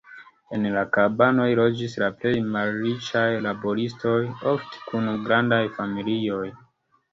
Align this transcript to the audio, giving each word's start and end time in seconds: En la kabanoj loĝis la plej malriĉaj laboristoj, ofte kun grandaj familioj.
En 0.57 0.63
la 0.75 0.81
kabanoj 0.95 1.45
loĝis 1.59 1.97
la 2.05 2.09
plej 2.23 2.31
malriĉaj 2.55 3.23
laboristoj, 3.49 4.17
ofte 4.55 4.83
kun 4.89 5.15
grandaj 5.29 5.63
familioj. 5.79 6.45